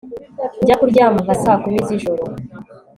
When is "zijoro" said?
1.87-2.23